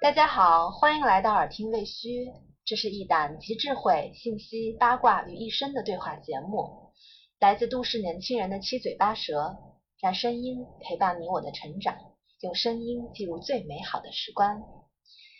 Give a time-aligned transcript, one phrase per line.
[0.00, 2.26] 大家好，欢迎来到耳听未虚，
[2.64, 6.92] 这是一档集智慧、信息、八卦于一身的对话节目，
[7.40, 9.56] 来自都市年轻人的七嘴八舌，
[10.00, 11.96] 让声音陪伴你我的成长，
[12.42, 14.62] 用声音记录最美好的时光。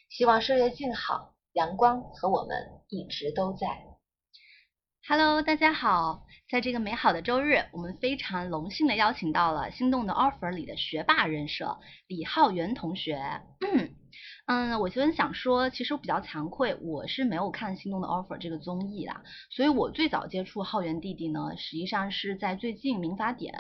[0.08, 2.56] 希望岁月静好，阳光和我们
[2.88, 3.93] 一直都在。
[5.06, 13.20] Hello，大家好，在这个美好的周日，我们非常荣幸的邀请到了心动的 offer 里的学霸人设李浩源同学。
[14.46, 23.52] 嗯，我先想说，其实我比较惭愧，我是没有看《心动的 offer》这个综艺啦，所以我最早接触浩源弟弟呢，实际上是在最近民法典，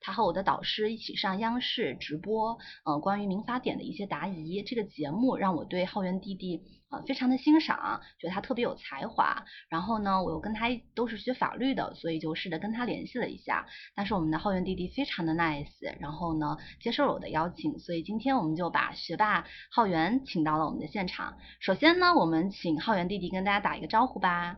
[0.00, 2.56] 他和我的导师一起上央视直播，
[2.86, 6.62] 呃，关于民法典的一些答疑，这个节目让我对浩源弟弟。
[6.88, 9.44] 啊，非常的欣赏，觉得他特别有才华。
[9.68, 13.66] 然后呢，我又跟他都是学法律的，所以就试着跟他联系了一下。
[13.96, 15.66] 但是我们的浩源弟弟非常的 nice，
[16.00, 21.38] 然后呢，接受了我的邀请，所以今天我们就把学霸浩源请到了我们的现场。
[21.60, 24.56] 首先呢，我们请浩源弟弟跟大家打一个招呼吧。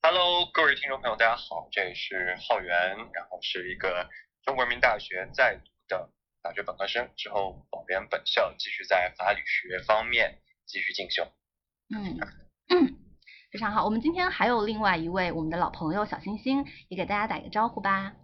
[0.00, 4.08] Hello，各位听众朋友，大家好，这里是浩源，然后是一个
[4.44, 6.10] 中国人民大学在读的。
[6.42, 11.26] 大学本科生之后保研本校，继续在法理学方面继续进修。
[11.94, 12.18] 嗯，
[13.50, 13.84] 非常好。
[13.84, 18.14] 我们今天还有另外一位我们的老朋友小星星，也给大家打一个招呼吧。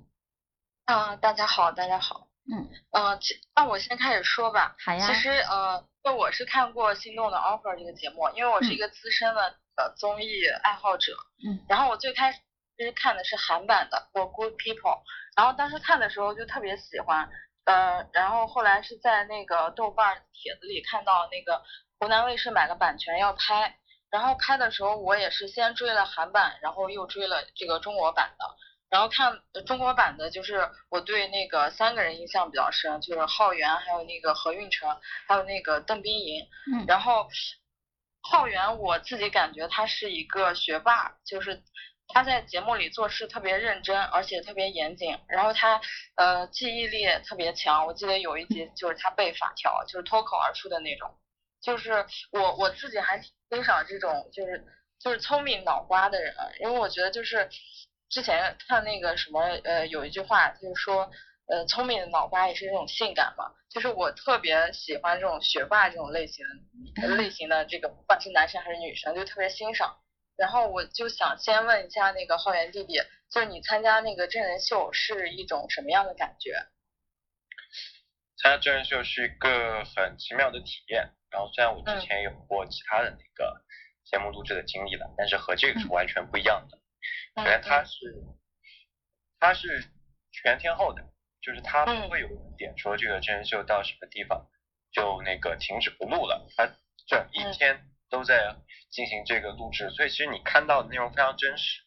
[0.84, 2.28] 啊，大家好，大家好。
[2.50, 2.68] 嗯。
[2.92, 3.18] 呃，
[3.56, 4.76] 那我先开始说吧。
[4.84, 5.06] 好呀。
[5.06, 11.16] 其实呃，就我是看过《心动的 offer》这个节目，因为我是一个资深的呃综艺爱好者。
[11.44, 11.64] 嗯。
[11.68, 12.38] 然后我最开始
[12.76, 14.98] 其实看的是韩版的《For Good People》，
[15.36, 17.28] 然后当时看的时候就特别喜欢。
[17.64, 21.62] 呃，然后后来是在那个豆瓣帖子里看到那个
[21.98, 23.78] 湖南卫视买了版权要拍，
[24.10, 28.44] 然后拍的时候我也是先追了韩版，然后又追了这个中国版的，
[28.90, 34.88] 然后看中国版的就是我对那个三个人印象比较深，就是浩源，还有那个何运晨，
[35.26, 37.28] 还有那个邓冰莹，嗯，然后
[38.20, 41.62] 浩源我自己感觉他是一个学霸，就是。
[42.08, 45.80] 他在节目里做事特别认真，而且特别严谨，然后他
[46.16, 47.86] 呃记忆力特别强。
[47.86, 51.10] 我记得有一集就是他背法条，就是脱口而出的那种。
[51.60, 54.64] 就是我我自己还挺欣赏这种就是
[55.00, 57.48] 就是聪明脑瓜的人，因为我觉得就是
[58.10, 61.10] 之前看那个什么呃有一句话就是说
[61.48, 66.44] 呃聪明的脑瓜也是一种性感嘛，就是我特别喜欢这种学霸这种类型
[67.16, 69.96] 类型的这个不管是男生还是女生就特别欣赏。
[70.36, 73.00] 然后我就想先问一下那个浩源弟弟，
[73.30, 76.54] 就是你参加那个真人秀是一种什么样的感觉？
[78.36, 81.12] 参加真人秀是一个很奇妙的体验。
[81.30, 83.64] 然后虽然我之前有过其他的那个
[84.04, 86.78] 节目录制的经历了，但是和这个是完全不一样的。
[87.36, 88.24] 首先它是
[89.38, 89.84] 它是
[90.32, 91.02] 全天候的，
[91.42, 94.48] 就是它不会有一点说这个真人秀到什么地方
[94.92, 96.66] 就那个停止不录了，它
[97.06, 97.88] 这一天。
[98.14, 98.54] 都在
[98.90, 101.82] 进行这个录制，所以其实你看到的内容非常真实。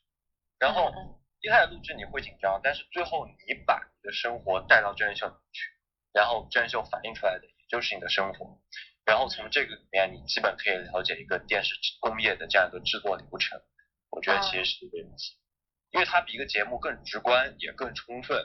[0.60, 0.92] 然后
[1.40, 5.70] 一开始录制你会紧张，但是最后你把你的生活带到真人秀里去，
[6.12, 8.60] 然后真人秀反映出来的也就是你的生活。
[9.06, 13.62] 然后从这个里面你基本可以了解一个电视工业的这样一个制作流程。
[14.10, 18.38] 我觉得其实是一个，因为它比一个节目更直观也更充分，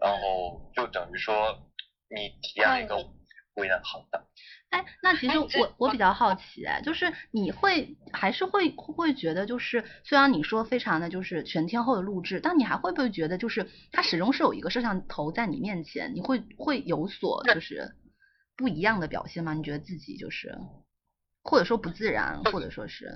[0.00, 1.70] 然后就等于说
[2.08, 2.96] 你体验了一个
[3.52, 4.26] 不一样的好的。
[4.72, 17.92] 哎，那其实我我比较好奇，就是你会还是会会觉得，就是虽然你说非常的就是全天候的录制，但你还会不会觉得，就是它始终是有一个摄像头在你面前，你会会有所就是
[18.56, 19.52] 不一样的表现吗？
[19.52, 20.56] 你觉得自己就是，
[21.42, 23.12] 或者说不自然，或者说是，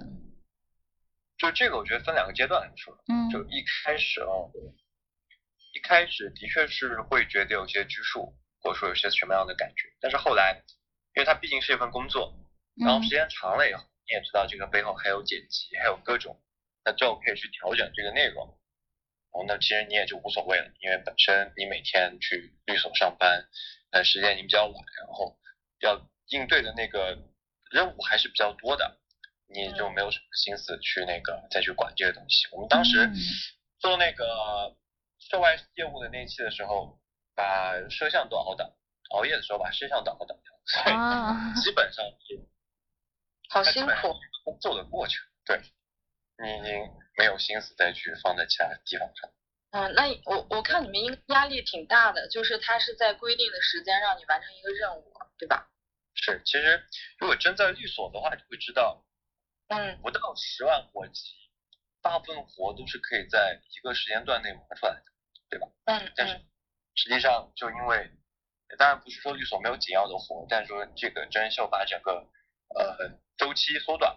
[1.38, 4.52] 就这个我觉得分两个阶段来说，嗯，就一开始哦，
[5.72, 10.62] 一开始的确是会觉得有些拘束，或者说有些什么样的感觉，但是后来。
[11.16, 12.36] 因为它毕竟是一份工作，
[12.76, 16.38] 然后时间长了以后，你也知道这个背后还有剪辑，还有各种，
[16.84, 18.46] 那之后可以去调整这个内容，
[19.32, 23.48] 哦，那其实你也就无所谓了，因为本身你每天去律所上班，
[23.92, 25.38] 呃，时间已经比较晚，然后
[25.80, 27.18] 要应对的那个
[27.70, 28.98] 任务还是比较多的，
[29.48, 32.46] 你也就没有什么心思去那个再去管这些东西。
[32.52, 33.10] 我们当时
[33.78, 34.76] 做那个
[35.18, 37.00] 涉外业务的那一期的时候，
[37.34, 38.75] 把摄像都熬的，
[39.10, 40.94] 熬夜的时候把摄像都挡掉。
[40.94, 42.40] 啊，基本上是
[43.50, 44.14] 好辛苦
[44.44, 45.60] 工作的过程，对，
[46.42, 46.72] 你已经
[47.16, 49.30] 没有心思再去放在其他地方上。
[49.70, 55.68] 嗯，那我我看你们应压力挺大的，就是他是在规定的时间让你完成一个任务，对吧？
[56.14, 56.82] 是，其实
[57.18, 59.04] 如果真在律所的话，就会知道，
[59.68, 61.34] 嗯，不到十万火急，
[62.00, 65.04] 大部分活都是可以在一个时间段内磨出来的，
[65.50, 65.68] 对吧？
[65.84, 66.40] 嗯但是
[66.94, 68.10] 实际上就因为，
[68.78, 72.12] 当然不是说律所没有紧要的活，但是说这个真人秀把整个
[72.74, 74.16] 呃周期缩短，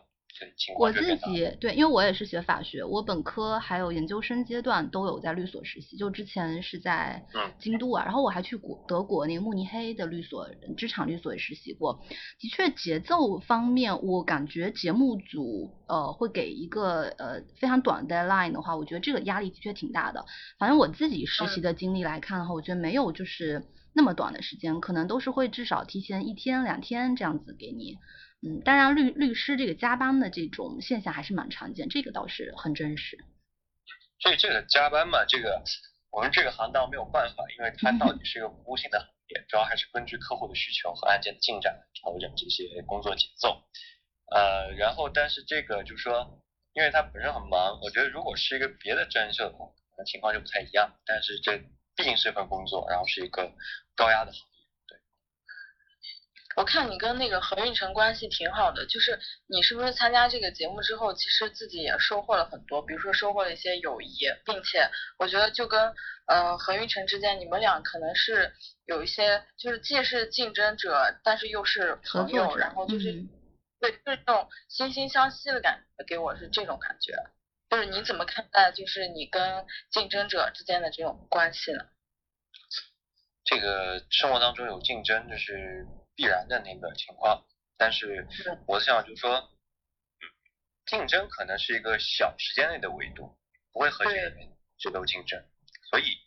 [0.78, 1.18] 我自。
[1.18, 10.48] 己对，因为我也是学法学，我本科还有研究生阶段都有在律所实习，就之前是在嗯京都啊，然后我还去国德国那个慕尼黑的律所
[10.78, 12.00] 职场律所也实习过。
[12.40, 20.25] 的确，节奏方面，我感觉节目组呃会给一个呃非常短的 deadline 的话，我觉得这个压力的确挺大的。
[20.57, 23.63] 反正我自己实习的经历来看的话，我觉得没有就是
[23.94, 27.97] 那么短的时间，可能都是会至少提前一天两天这样子给你。
[28.41, 33.18] 嗯，当然律律师这个加班的这种现象还是蛮常见，这个倒是很真实。
[34.19, 35.62] 所以这个加班嘛，这个
[36.12, 43.63] 我们这个行当没有办法，因为它到底是一个服务性的行业，主要还是根据客户的需求和案件的进展调整这些工作节奏。
[44.31, 46.42] 呃，然后但是这个就是说，
[46.74, 50.94] 因为他本身很忙，我觉得如果是一个别的真人秀的话，可能情况就不太一样。
[51.06, 51.57] 但是这
[51.95, 53.51] 毕竟是一份工作，然后是一个
[53.95, 54.65] 高压的行业。
[54.88, 54.97] 对
[56.56, 65.94] 我看你跟那个何运晨关系挺好的，就是你是不是参加这个节目之后，其实自己也收获了很多，比如说收获了一些友谊，并且我觉得就跟
[66.27, 68.53] 呃何运晨之间，你们俩可能是
[68.85, 73.30] 有一些就是既是竞争者，但是又是朋友，然后就是、嗯
[73.80, 77.13] 对，就是那种惺惺相惜的感觉，给我是这种感觉。
[77.69, 81.86] 就是你怎么看待就是你跟竞争者之间的这种关系呢？
[83.45, 87.45] 这个生活当中有竞争，这是必然的那个情况。
[87.77, 89.50] 但是是我想就是说，嗯
[90.86, 93.38] 竞争可能是一个小时间内的维度，
[93.71, 95.44] 不会和这个人直斗竞争，
[95.92, 96.18] 所以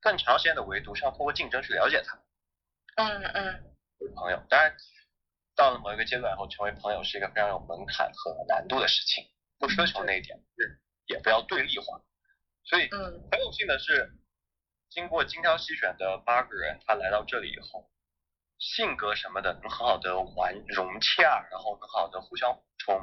[0.00, 2.16] 更长时间的维度是要通过竞争去了解他，
[2.96, 3.74] 嗯嗯
[4.14, 4.40] 朋友。
[4.48, 4.76] 当然，
[5.56, 9.24] 到了某一个阶段以后，成为朋友是一个非常有门槛和难度的事情，
[9.58, 10.80] 不奢求那一点，是
[11.12, 12.02] 也不要对立化。
[12.64, 14.12] 所以嗯很有幸的是，
[14.88, 17.90] 经过精挑细选的八个人，他来到这里以后，
[18.58, 22.94] 性格什么的能很好的玩融洽，然后很好的互相补充，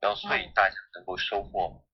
[0.00, 1.84] 然后所以嗯大家能够收获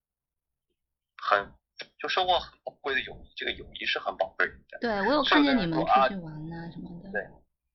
[1.17, 1.53] 很
[1.99, 4.79] 就收获很宝贵的友谊，这个友谊是很宝贵的。
[4.79, 7.11] 对我有看见你们啊出去玩呐、什么的。
[7.11, 7.21] 对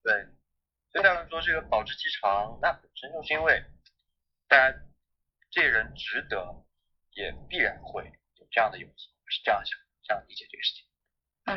[0.03, 0.27] 对，
[0.93, 3.65] 所以大家说这个保质期长，那本身就是因为
[4.49, 4.79] 大家
[5.51, 6.65] 这些人值得，
[7.17, 8.05] 也必然会
[8.37, 10.85] 有这样的勇气，我是这样想，这样理解这个事情。
[11.47, 11.57] 嗯，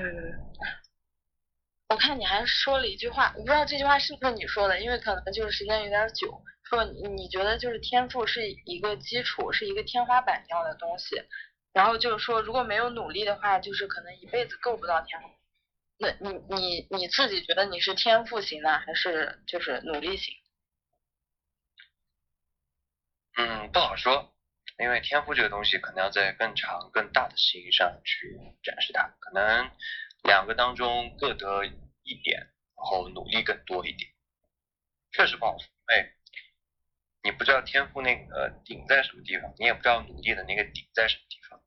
[1.89, 6.41] 我看你还说了一句话，我不知道这句话是不是你说的，因为可能就是时间有点久。
[6.63, 11.21] 说你你觉得就是天赋是一个基础，是一个天花板一样的东西，
[11.73, 15.19] 然后就是说如果没有努力的话，就是可能一辈子够不到天。
[15.97, 20.33] 那你你你自己觉得你是天赋型呢，还是就是努力型？
[23.35, 24.33] 嗯，不好说，
[24.80, 29.70] 因为天赋这个东西可能要在更长、更大的事情上去展示它，可能
[30.24, 31.66] 两个当中各得
[32.04, 34.10] 一点，然后努力更多一点，
[35.12, 36.14] 确实不好说，哎
[37.22, 41.62] 你不知道天赋那个顶在什么地方，你也不知道努力的那个顶在什么地方，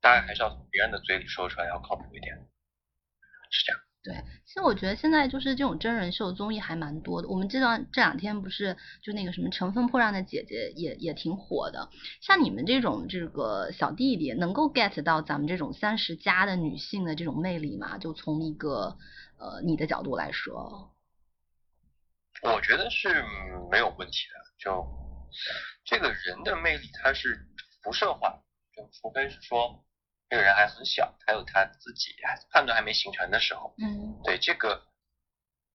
[0.00, 2.36] 大概还是要从别人的嘴里说出来要靠谱一点，
[3.50, 3.87] 是这样。
[4.08, 4.14] 对，
[4.46, 7.28] 其实我觉得现在就是这种真人秀综艺还蛮多的。
[7.28, 11.90] 我们这段这两天不是就那个什么《乘风破浪的姐姐也》也挺火的。
[12.22, 17.98] 像你们这种这个小弟弟，能够 get 到咱们这种三十加的女性的这种魅力吗？
[17.98, 18.96] 就从一个
[19.36, 20.90] 呃你的角度来说，
[22.44, 23.10] 我觉得是
[23.70, 24.38] 没有问题的。
[24.58, 24.88] 就
[25.84, 27.46] 这个人的魅力，它是
[27.82, 28.42] 辐射化，
[28.74, 29.84] 就除非是说
[30.28, 32.14] 这个人还很小，还有他自己
[32.50, 34.86] 判断还没形成的时候，嗯对这个，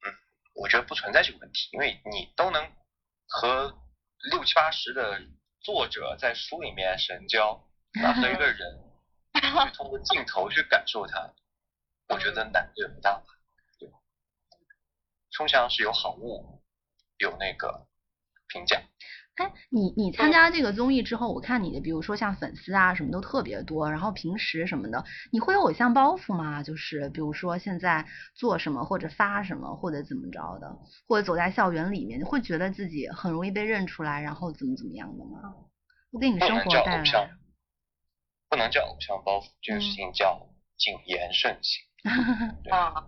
[0.05, 0.13] 嗯，
[0.53, 2.71] 我觉得不存在这个问题，因为你都能
[3.27, 3.75] 和
[4.31, 5.21] 六七八十的
[5.59, 8.79] 作者在书里面神交，那和一个人
[9.33, 11.33] 去通过镜头去感受他，
[12.09, 13.25] 我觉得难度也不大吧，
[13.79, 13.97] 对吧？
[15.31, 16.61] 冲向是有好物，
[17.17, 17.87] 有那个
[18.47, 18.83] 评价。
[19.35, 26.61] 哎，你你参加这个综艺之后，我看你的，比如说像粉丝啊什么都特别多，然后平时什么的，你会有偶像包袱吗？
[26.61, 35.41] 就是比如说现在做什么或者发什么或者怎么着的，或者走在校园里面，你会觉得自己很容易被认出来，然后怎么怎么样的吗？
[36.11, 37.29] 会给你不能叫生活带偶像来，
[38.49, 40.47] 不能叫偶像包袱，这个事嗯情叫
[40.77, 41.83] 谨言慎行，
[42.63, 43.03] 对啊，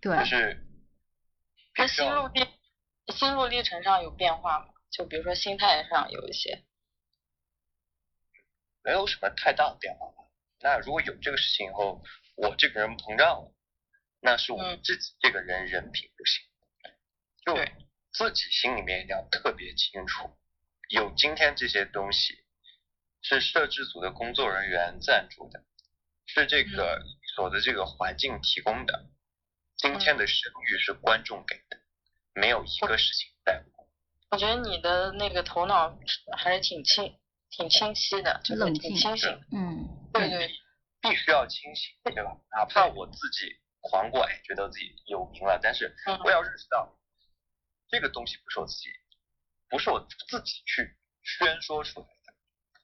[0.00, 0.60] 对就，是
[1.78, 2.44] 那心路历
[3.12, 4.66] 心路历程上有变化吗？
[4.94, 6.62] 就比如说心态上有一些。
[8.84, 10.30] 没有什么太大的变化吧。
[10.60, 12.04] 那如果有这个事情以后，
[12.36, 13.52] 我这个人膨胀了，
[14.20, 16.44] 那是我嗯自己这个人人品不行，
[17.44, 17.56] 就
[18.12, 20.36] 自己心里面一定要特别清楚，
[20.90, 22.44] 有今天这些东西，
[23.22, 25.64] 是摄制组的工作人员赞助的，
[26.26, 27.02] 是这个
[27.34, 29.10] 所的这个环境提供的。
[29.76, 31.80] 今天的声誉是观众给的，
[32.34, 33.73] 没有一个事情在乎。
[34.34, 35.96] 我觉得你的那个头脑
[36.36, 37.16] 还是挺清、
[37.50, 39.30] 挺清晰的，就是挺清醒。
[39.52, 40.48] 嗯，对对，
[41.00, 42.36] 必须要清醒，对吧？
[42.50, 46.98] 哪怕我自己狂过，哎，觉得自己有名了，但是我要认识到，
[47.88, 48.88] 这个东西不是我自己，
[49.68, 52.34] 不是我自己去宣说出来的。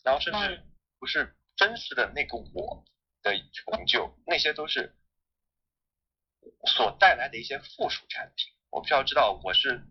[0.04, 0.62] 然后甚至
[1.00, 2.84] 不是真实的那个我
[3.24, 4.94] 的成就，那些都是
[6.68, 8.54] 所带来的一些附属产品。
[8.70, 9.84] 我必须要知道，我是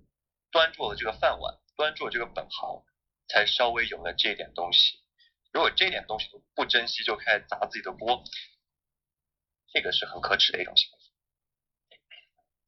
[0.51, 2.83] 端住了这个饭碗，端住了这个本行，
[3.27, 4.99] 才稍微有了这点东西。
[5.51, 8.23] 如果这点东西都不珍惜，就开始砸自己的锅，
[9.73, 10.98] 这个是很可耻的一种行为。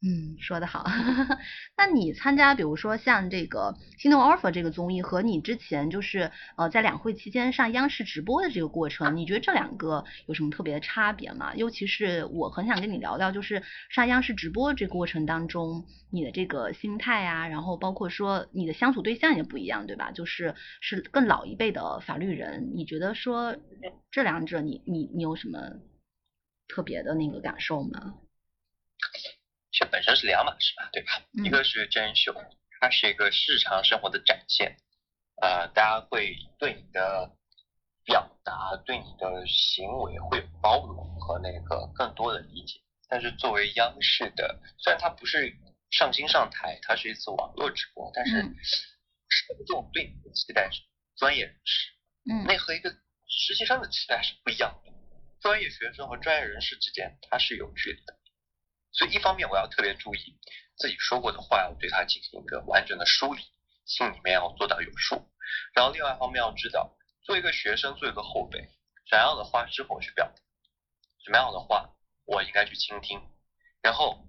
[0.04, 0.84] 嗯，说得好。
[1.78, 11.54] 那你参加，比如说像这个《心动 offer》这个综艺，和你之前就是呃在两会期间上央视直播的这个过程，你觉得这两个有什么特别的差别吗？
[11.56, 20.10] 尤其是我很想跟你聊聊，就是上央视直播这个过程当中，你的这个心态啊，然后包括说你的相处对象也不一样，对吧？
[20.12, 23.56] 就是是更老一辈的法律人，你觉得说
[24.10, 25.60] 这两者你你你有什么
[26.68, 28.16] 特别的那个感受吗？
[29.82, 31.24] 这本身是两码事嘛，对吧？
[31.44, 32.32] 一个是真人秀，
[32.80, 34.78] 它是一个日常生活的展现，
[35.42, 37.36] 呃，大家会对你的
[38.06, 42.80] 表达、对你的行为会有包容和那个更多的理解。
[43.10, 45.52] 但是作为央视的，虽然它不是
[45.90, 48.40] 上新上台，它是一次网络直播，但是
[49.30, 50.84] 受众对你的期待是
[51.18, 51.90] 专业人士，
[52.30, 52.92] 嗯，那和一个
[53.28, 54.92] 实习生的期待是不一样的。
[55.40, 58.21] 专业学生和专业人士之间，它是有距离的。
[58.92, 60.38] 所以一方面我要特别注意
[60.76, 63.42] 自己说过的话，要对它进行一个完整的梳理，
[63.86, 65.32] 心里面要做到有数。
[65.74, 68.60] 然后另外一方面要知道，做一个学生，做一个后辈，
[69.06, 70.34] 什么样的话适合我去表达，
[71.24, 71.94] 什么样的话
[72.26, 73.22] 我应该去倾听，
[73.82, 74.28] 然后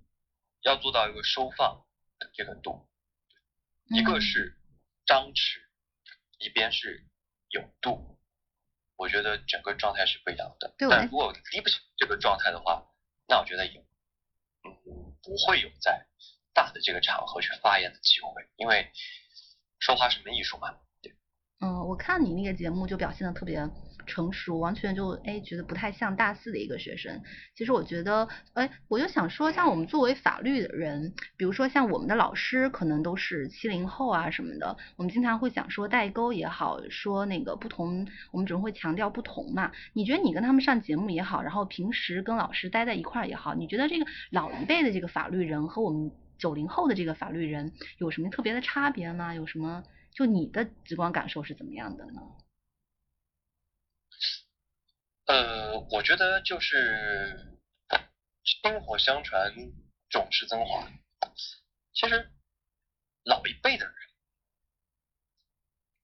[0.62, 1.85] 要做到一个收放
[2.19, 2.88] 的这个度，
[3.90, 4.59] 一个是
[5.07, 5.61] 张弛，
[6.38, 7.07] 一边是
[7.49, 8.19] 有度，
[8.97, 10.75] 我觉得整个状态是不一样的。
[10.78, 12.87] 但如果提不起这个状态的话，
[13.26, 13.85] 那我觉得有。
[14.64, 16.07] 嗯，不会有在
[16.52, 18.90] 大的这个场合去发言的机会，因为
[19.78, 20.78] 说话是门艺术嘛。
[21.00, 21.14] 对。
[21.61, 23.59] 嗯，我看你那个节目就表现的特别。
[24.12, 27.23] 成熟，完全就哎觉得不太像大四的一个学生。
[27.57, 39.73] 其实我觉得，哎，我就想说，像我们作为法律的人，比如说像我们的老师，可能都是七零后啊什么的，我们经常会讲说代沟也好，说那个不同，我们总会强调不同嘛。
[39.95, 49.35] 你觉得你跟他们上节目也好，然后平时跟老师待在一块儿也好，你觉得这个老一辈的这个法律人和我们九零后的这个法律人有什么特别的差别吗？
[49.35, 49.83] 有什么？
[50.14, 52.21] 就你的直观感受是怎么样的呢？
[55.33, 57.59] 呃，我觉得就是
[58.45, 59.51] 薪火相传，
[60.11, 60.87] 总是增华。
[61.95, 62.31] 其实
[63.25, 63.95] 老一辈的人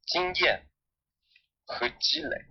[0.06, 0.66] 经验
[1.66, 2.47] 和积累，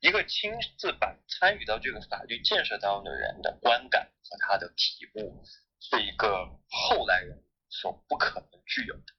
[0.00, 5.44] 一个亲自把参与到这个法律建设当中的人的观感和他的体悟，
[5.80, 9.12] 是一个后来人所不可能具有的。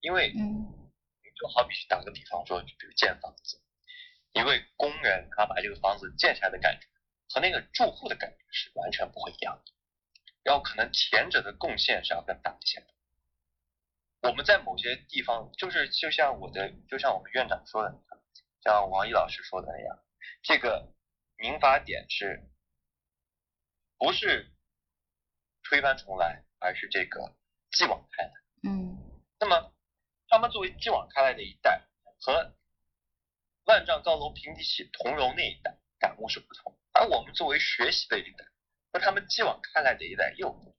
[0.00, 3.58] 因为，就好比打个比方说，就比如建房子。
[4.32, 6.86] 一位工人，他把这个房子建起来的感觉，
[7.28, 9.72] 和那个住户的感觉是完全不会一样的。
[10.42, 12.86] 然后可能前者的贡献是要更大一些的。
[14.22, 18.00] 我们在某些地方，就是就像我的，就像我们院长说的，
[18.62, 19.98] 像王毅老师说的那样，
[20.42, 20.92] 这个
[21.36, 22.42] 民法典是，
[23.98, 24.50] 不是
[25.62, 27.36] 推翻重来，而是这个
[27.70, 28.32] 继往开来。
[28.64, 28.98] 嗯。
[29.38, 29.74] 那么
[30.28, 31.82] 他们作为继往开来的一代
[32.20, 32.54] 和。
[33.64, 38.44] 万丈高楼平地起，同荣那一代感悟是不同，而我们作为学习的一代，
[38.92, 40.76] 和他们继往开来的一代又不同。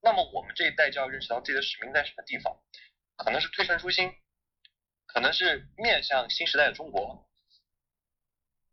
[0.00, 2.58] 那么我们这一代就要认识到自己的使命在什么地方，
[3.16, 4.14] 可能是推陈出新，
[5.06, 7.28] 可能是面向新时代的中国。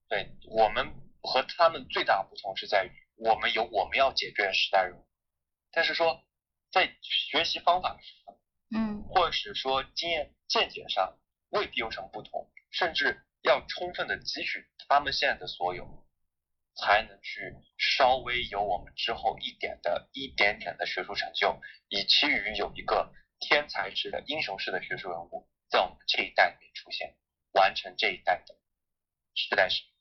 [0.08, 5.06] 对我们和他们最大不同是在于，我们有我们要解决的时代任务，
[5.72, 6.24] 但是说
[6.72, 8.38] 在学习方法上，
[8.74, 11.20] 嗯，或者是说经验见解上
[11.50, 13.22] 未必有什么不同，甚至。
[13.44, 15.86] 要充分的汲取他们现在的所有，
[16.76, 21.60] 才能去稍微有我们之后一点的一点点的学术成就，
[21.90, 27.16] 以其于有一个天才式的英雄式的学术人物在我们这一代里面出现，
[27.52, 28.56] 完成这一代的
[29.36, 29.94] 时代使命。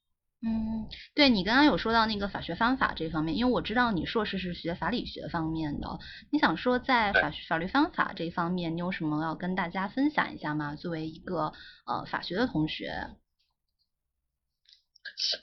[0.45, 5.99] 嗯，对你刚刚有说到那个法学方法这方面，因为我知道你硕士是学法理学方面的，
[6.31, 10.75] 你想说在法法律方法这方面，你有什么要跟大家分享一下吗？
[10.75, 11.53] 作为一个
[11.87, 12.93] 呃法学的同学。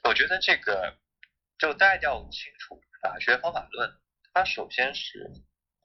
[0.03, 0.97] 我觉得这个
[1.57, 3.91] 就大家要清楚，法学方法论
[4.33, 5.31] 它首先是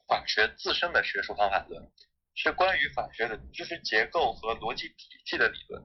[0.06, 1.90] 法学自身的学术方法论，
[2.34, 5.82] 是关于法学的知识结构和逻辑体系的理论。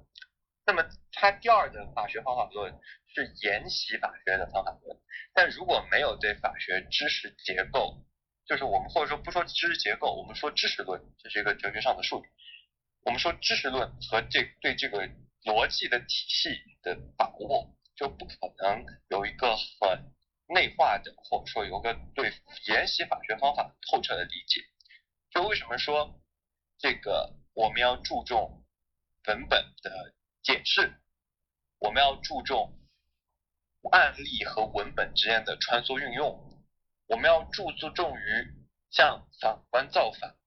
[0.65, 2.74] 那么它第二的法学方法论
[3.08, 5.00] 是沿袭法学的方法论，
[5.34, 8.06] 但如果没有对法学知识结构，
[8.46, 12.29] 就是我们或者说不说知识结构，我们说知识论，这是一个哲学上的术语。
[13.03, 15.08] 我们说知识论和这对这个
[15.46, 16.50] 逻辑的体系
[16.84, 20.15] 的把握，就不可能有一个很
[20.48, 22.32] 内化的，或者说有个对
[22.70, 24.62] 研习法学方法透彻的理解。
[25.29, 26.22] 就为什么说
[26.77, 28.65] 这个我们要注重
[29.27, 30.94] 文本的解释，
[31.77, 32.79] 我们要注重
[33.91, 36.39] 案例和文本之间的穿梭运用。
[37.08, 38.48] 我们要注注重于
[38.91, 40.38] 像法官造反、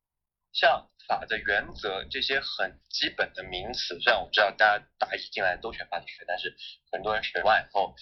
[0.53, 3.99] 像法的原则这些很基本的名词。
[4.01, 6.57] 虽然我知道大家大一进来都学法理学，但是
[6.91, 7.95] 很多人学完以后，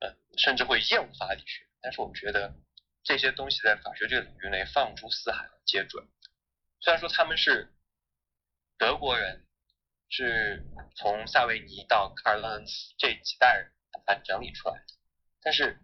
[0.00, 1.66] 呃，甚至会厌恶法理学。
[1.80, 2.54] 但是我觉得
[3.04, 6.06] 这些东西在法学这个领域内放诸四海皆准。
[6.80, 7.72] 虽然说他们是
[8.78, 9.46] 德国人，
[10.08, 10.64] 是
[10.96, 14.94] 从萨维尼到卡尔勒恩斯这几代人把它整理出来的，
[15.42, 15.80] 但是。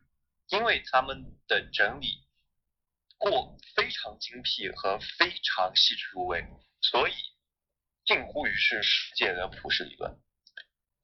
[0.49, 2.24] 因为他们的整理
[3.31, 6.45] 过非常精辟和非常细致入微，
[6.83, 7.13] 所以
[8.05, 10.15] 近乎于是世界的普世理论。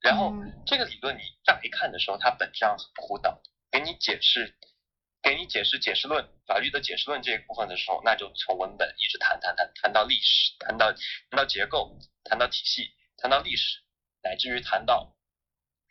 [0.01, 0.31] 然后
[0.65, 4.55] 这个理论你乍一看的时候，它本质上很枯燥，给你解释，
[5.21, 13.79] 给你解释解释论法律的解释论这一部分的时候，那就从文本一直谈谈谈谈到历史，谈到谈到结构，谈到体系，谈到历史，
[14.23, 15.15] 乃至于谈到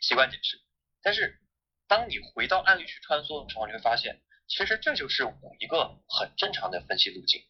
[0.01, 0.61] 习惯解释。
[1.03, 1.41] 但是
[1.89, 4.21] 当你回到案例去穿梭的时候，你会发现，
[4.51, 5.23] 其实这就是
[5.61, 7.41] 一个很正常的分析路径，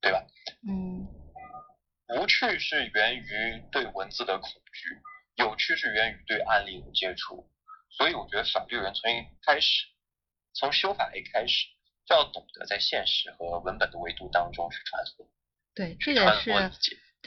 [0.00, 0.26] 对吧？
[0.68, 1.06] 嗯。
[2.08, 5.00] 无趣是源于对文字的恐惧，
[5.36, 7.48] 有趣是源于对案例的接触。
[7.90, 9.86] 所以我觉得法律人从一开始，
[10.54, 11.66] 从修法一开始，
[12.06, 15.28] 就要懂得在现实和文本的维度当中去穿梭。
[15.74, 16.50] 对，这也是。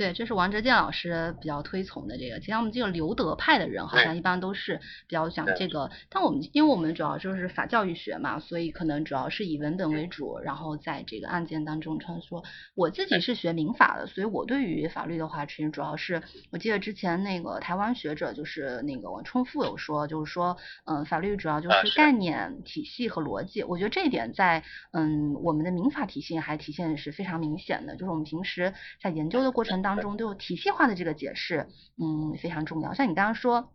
[0.01, 2.39] 对，这是王哲健老师比较推崇的这个。
[2.39, 5.91] 其实我们这个留德派的人，好像一般都是比较讲这个。
[6.09, 12.43] 但我们因为我们主要就是法教育学嘛，所以可能主要是以文本为主，然后在这个案件当中穿梭。
[12.73, 23.61] 我自己是学民法的，所以我对于法律的话，其实主要是我记得之前那个台湾学者就是那个王冲富有说，就是说，嗯，法律主要就是概念、体系和逻辑。
[23.61, 29.81] 我觉得这一点在嗯我们的民法体系还体现是非常明显的，就是我们平时在研究的过程。
[29.81, 31.67] 当中都有体系化的这个解释，
[32.01, 32.93] 嗯，非常重要。
[32.93, 33.73] 像你刚刚说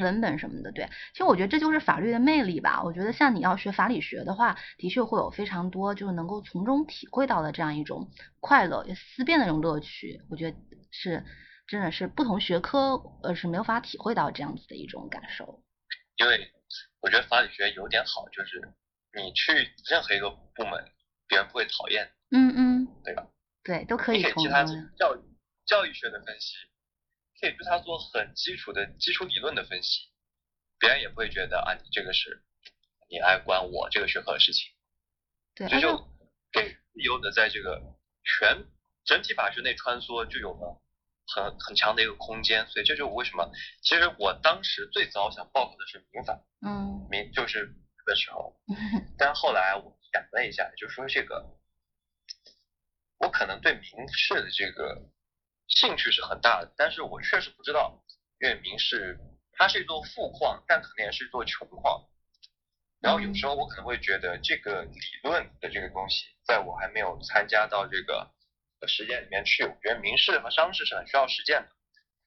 [0.00, 2.82] 文本什么的，对，其实我觉得这就是法律的魅力吧。
[2.82, 10.22] 我觉得像你要学法理学的话，的确会有非常多就是能够从中体会到的这样一种快乐、思辨的这种乐趣。
[10.28, 10.56] 我觉得
[10.90, 11.24] 是
[11.66, 15.62] 真的是不同学科呃是没有法体会到这样子的一种感受。
[16.16, 16.50] 因为
[17.00, 18.60] 我觉得法理学有点好，就是
[19.14, 19.52] 你去
[19.88, 20.84] 任何一个部门，
[21.28, 22.10] 别人不会讨厌。
[22.32, 23.28] 嗯嗯，对吧？
[23.62, 24.22] 对，都可以。
[24.22, 24.64] 可以其他
[24.98, 25.20] 教育。
[25.66, 26.54] 教育学的分析，
[27.40, 30.08] 可以对它做很基础的基础理论的分析，
[30.78, 32.44] 别人也不会觉得啊，你这个是，
[33.10, 34.72] 你爱管我这个学科的事情。
[35.56, 35.96] 对，这就
[36.52, 37.82] 更自由的在这个
[38.22, 38.64] 全
[39.04, 40.80] 整体法学内穿梭，就有了
[41.26, 42.66] 很很强的一个空间。
[42.68, 43.50] 所以这就是为什么，
[43.82, 47.74] 其实我当时最早想报考的是民法，嗯，民就是
[48.06, 48.56] 的时候，
[49.18, 51.44] 但后来我想了一下，就说这个，
[53.18, 55.10] 我可能对民事的这个。
[55.68, 58.02] 兴趣是很大的，但是我确实不知道
[58.40, 59.18] 因为民事
[59.52, 62.08] 它是一座富矿，但可能也是一座穷矿。
[63.00, 68.32] 然后有时候我可能会觉得这个理论的这个东西，在我还没有参加到这个
[68.88, 71.68] 实践里面去，我觉得民事和商事是很需要实践的。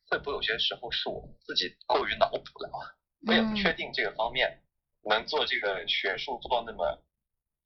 [0.10, 2.96] 会不会有些时候是我自己过于脑补了啊？
[3.28, 4.64] 我也不确定这个方面
[5.04, 7.04] 能做这个学术做到那么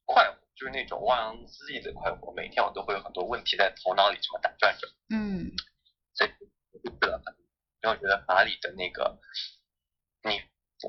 [0.04, 0.38] 快活。
[0.56, 4.86] 就是那种忘恩负义的快活，每天我都会有很多问题在头脑里这么打转着。
[5.10, 5.50] 嗯，
[6.14, 6.30] 所以
[6.70, 7.20] 不觉得，
[7.82, 9.18] 因为我觉得法理的那个
[10.22, 10.40] 你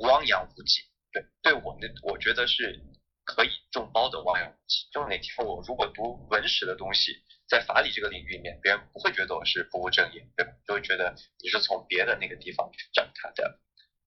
[0.01, 2.79] 汪洋无际，对，对我那我觉得是
[3.23, 4.87] 可以众包的汪洋无际。
[4.91, 10.53] 就哪天我如果读文史的东西，在法理这个领域里面，别人不会觉得我是不务正业，对吧？
[10.67, 13.59] 就会觉得你是从别的那个地方去找他的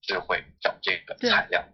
[0.03, 1.69] 智慧，找这个材料。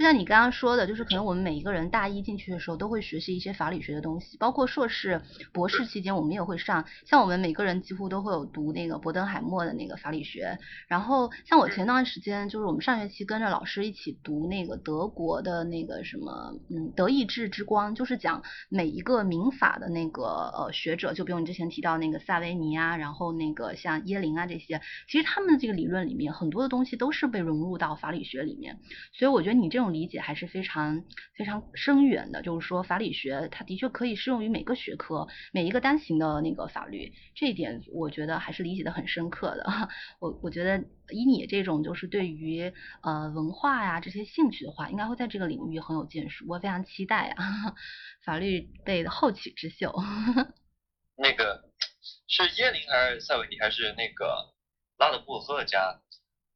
[0.00, 5.20] 就像你刚刚说的，就是可能我们每一个人大一进去的时候都会学习一些法理学的东西，包括硕士、
[5.52, 6.86] 博士期间我们也会上。
[7.04, 10.56] 像我们每个人几乎都会有读那个伯登海默的那个法理学。
[10.88, 20.22] 然后像我前段时间就是我们上学期跟着老师一起读那个德国的那个什么，嗯，德意志之光，就是讲每一个民法的那个
[20.56, 28.78] 呃学者，就比如你之前提到那个萨维尼啊，然后那个像耶林啊这些，其实他们的这个理论里面很多的东西都是被融入到法理学里面。
[29.12, 31.04] 所以我觉得你这种理解还是非常
[31.36, 39.64] 非常深远的，就是说法理学它的确可以适用于每个学科、每一个单行的那个法律，这一点我觉得还是理解的很深刻的。
[40.20, 40.78] 我我觉得
[41.10, 42.72] 以你这种就是对于
[43.02, 46.44] 呃文化呀这些兴趣的话，应该会在这个领域很有建树。
[46.48, 47.44] 我非常期待啊，
[48.24, 49.92] 法律类的后起之秀。
[51.16, 51.70] 那个
[52.26, 54.54] 是耶林还是塞维尼还是那个
[54.98, 56.00] 拉德布赫家？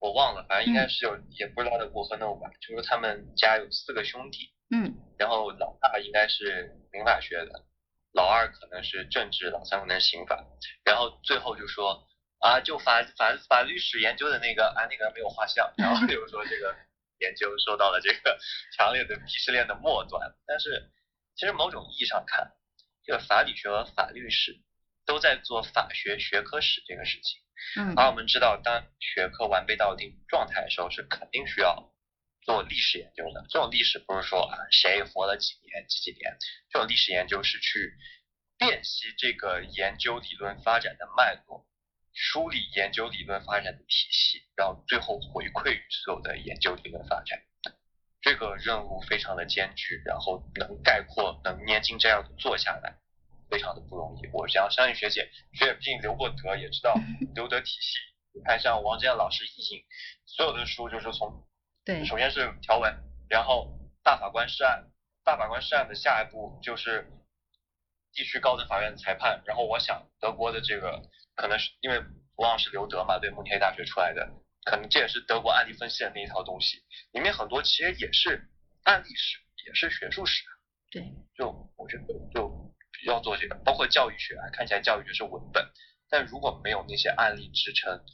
[0.05, 2.51] 我忘了，反正应该是有，也不知道的过和弄吧。
[2.61, 7.65] 就是他们家有四个兄弟，嗯，然后老大应该是民法学的，
[8.13, 10.45] 老二可能是政治，老三可能是刑法。
[10.85, 12.07] 然后最后就说
[12.39, 15.73] 啊，就法法法律史研究的那个啊，那个没有画像。
[15.79, 16.77] 然后就说这个
[17.21, 18.39] 研究受到了这个
[18.77, 20.35] 强烈的鄙视链的末端。
[20.47, 20.91] 但是
[21.35, 22.53] 其实某种意义上看，
[23.07, 24.61] 这个法理学和法律史
[25.07, 27.41] 都在做法学学科史这个事情。
[27.77, 31.93] 嗯，而我们知道，当学科完备到一定状态的时候，是肯定需要
[32.43, 33.45] 做历史研究的。
[33.49, 36.37] 这种历史不是说啊谁活了几年几几年，
[36.71, 37.95] 这种历史研究是去
[38.59, 41.67] 辨析这个研究理论发展的脉络，
[42.13, 47.41] 梳理研究理论发展的体系，然后最后回馈于所有的研究理论发展。
[48.21, 52.99] 这个任务非常的艰巨，然后能概括，能年轻这样的做下来。
[53.51, 56.95] 非常的不容易，我想相信学姐，学姐毕竟留过德，也知道
[57.35, 57.99] 留德体系。
[58.33, 59.85] 你看像王健老师译引
[60.27, 61.47] 所有的书，就是从
[61.85, 62.93] 对，首先是条文，
[63.29, 64.91] 然后大法官释案，
[65.23, 67.07] 大法官释案的下一步就是
[68.13, 69.43] 地区高等法院的裁判。
[69.47, 71.01] 然后我想德国的这个
[71.37, 71.99] 可能是因为
[72.37, 74.29] 王老师留德嘛，对慕尼黑大学出来的，
[74.65, 78.49] 可能这也是德国案例分析的那一套东西，里面很多其实也是
[78.83, 80.43] 案例史，也是学术史。
[80.91, 81.03] 对，
[81.37, 82.54] 就我觉得就。
[83.11, 85.71] 要做这个，包括教育学啊，看起来教育学是文本，
[86.09, 88.05] 但如果没有那些案例支撑，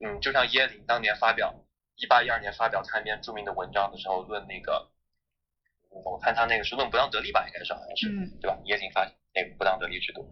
[0.00, 1.54] 嗯，就像耶林当年发表
[1.96, 4.90] 一八一二年发表他那篇著名的文章的时候，论那个，
[5.88, 8.08] 我看他那个是论不当得利吧，应该是好像是，
[8.40, 8.58] 对吧？
[8.64, 10.28] 耶林发那个不当得利制度，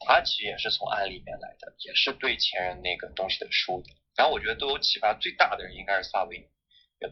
[0.00, 3.96] 他其实也是从案例里面来的，也是对前人那个东西的梳理。
[4.16, 6.46] 然后我觉得对我启发最大的人应该是萨维尼，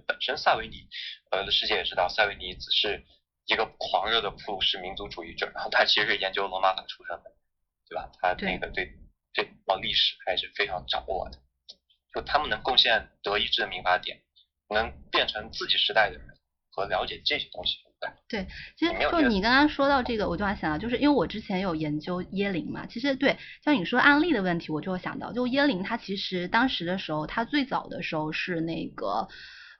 [0.06, 0.88] 本身萨维尼，
[1.30, 3.04] 呃，世界也知道萨维尼只是。
[3.46, 7.32] 一个狂热的普鲁士民族主义者，然后他其实是研究罗马法出身的，
[7.88, 8.10] 对吧？
[8.20, 8.92] 他那个对
[9.34, 11.38] 对往历史还是非常掌握的。
[12.14, 14.20] 就他们能贡献德意志的民法典，
[14.68, 16.26] 能变成自己时代的人
[16.70, 17.78] 和了解这些东西，
[18.28, 29.28] 对对，其实就你刚刚说到这个，我就想到，就是因为我之前有研究耶林嘛，其实对像你说案例的问题，我就会想到，就耶林他其实当时的时候，他最早的时候是那个。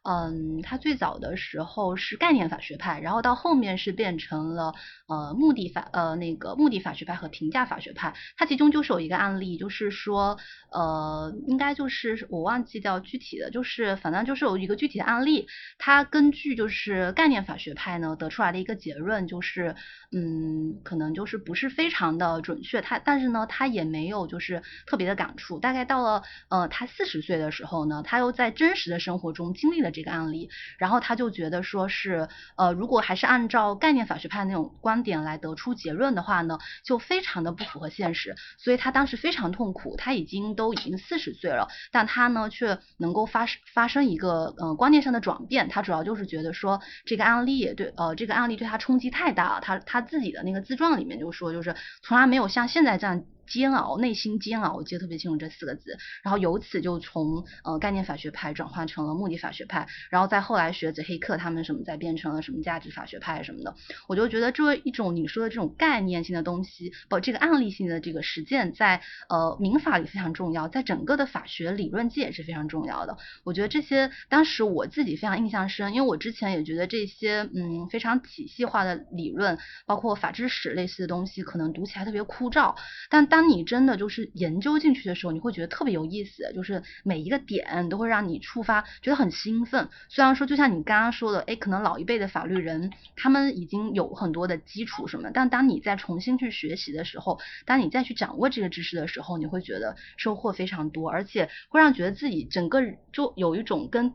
[0.04, 4.74] 嗯，他最早的时候是概念法学派，然后到后面是变成了
[5.06, 8.12] 呃目的法呃那个目的法学派和评价法学派。
[8.36, 10.36] 它其中就是有一个案例，就是说
[10.72, 15.46] 呃应该就是我忘记掉具体的，就是反正就是有一个具体的案例，
[15.78, 19.76] 他根据就是概念法学派呢得出来的一个结论，就是
[20.10, 25.60] 嗯可能就是不是非常的准确，他但是呢他也没有就是特别的感触。
[25.60, 29.91] 大概到了呃他四十岁的时候呢，他又在真实的生活中经历了。
[29.92, 53.22] 这个案例，然后他就觉得说是，呃，如果还是按照概念法学派那种观点来得出结论的话呢，就非常的不符合现实，所以他当时非常痛苦，他已经都已经四十岁了，但他呢却能够发生发生一个呃观念上的转变，他主要就是觉得说这个案例对呃这个案例对他冲击太大了，他他自己的那个自传里面就说就是从来没有像现在这样。
[53.46, 55.96] 煎熬，内心煎熬，我记得特别清楚这四个字。
[56.22, 63.74] 然后由此就从呃概念法学派转换成了目的法学派，然后再后来学子黑客他们什么再变成了什么价值法学派什么的。
[64.08, 73.16] 我就觉得这一种你说的这种概念性的东西，不这个案例性的这个实践，在呃民法里非常重要，在整个的法学理论界也是非常重要的。
[73.44, 82.76] 我觉得这些当时我自己非常印象深，因为我之前也觉得这些嗯非常体系化的理论，包括法制史类似的东西，可能读起来特别枯燥，
[83.10, 89.88] 但当你真的就是研究进去的时候，你会觉得特别有意思，就是每一个点都会让你触发，觉得很兴奋。
[90.10, 102.82] 虽然说就像你刚刚说的，哎，可能老一辈的法律人他们已经有很多的基础什么，但当你再重新去学习的时候，当你再去掌握这个知识的时候，你会觉得收获非常多，而且会让觉得自己整个
[103.14, 104.12] 就有一种跟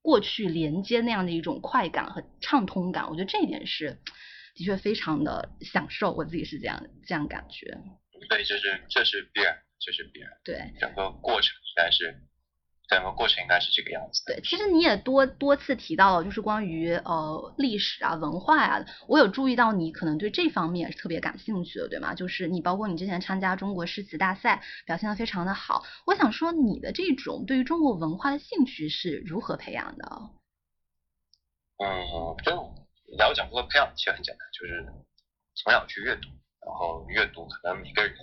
[0.00, 3.98] 过去连接那样的一种快感和畅通感，我觉得这一点是
[4.54, 7.80] 的确非常的享受，我自己是这样这样感觉。
[8.28, 10.30] 对，这是这是必然，这是必然。
[10.44, 12.20] 对，整个过程应该是。
[12.90, 14.20] 整个过程应该是这个样子。
[14.26, 22.16] 对，其实你也多多次提到了，就是关于呃历史啊、文化呀，我有注意到你可能对这方面是特别感兴趣的，对吗？
[22.16, 25.84] 就是你包括你之前参加中国诗词大赛，表现的非常的好。
[26.04, 30.30] 我想说，你的这种对于中国文化的兴趣是如何培养的？
[31.78, 31.86] 嗯，
[32.42, 32.50] 这
[33.08, 34.84] 你要讲如何培养，其实很简单，就是
[35.54, 36.28] 从小去阅读，
[36.64, 38.14] 然后阅读可能每个人。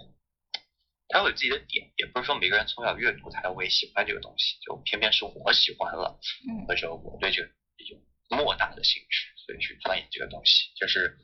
[1.09, 6.19] 他有自己的点，也不是说每个人从小阅读他会喜欢这个东西，就偏偏是我喜欢了，
[6.67, 7.97] 或者我对这个有
[8.29, 11.17] 莫大的兴趣，所以去钻研这个东西，就是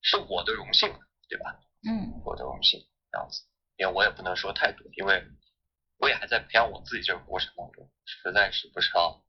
[0.00, 0.88] 是我的荣幸，
[1.28, 1.60] 对吧？
[1.86, 2.80] 嗯，我的荣幸
[3.12, 3.42] 这样子，
[3.76, 5.22] 因为我也不能说太多，因为
[5.98, 9.22] 我也还在培养我自己这个过程当中，实在是不知道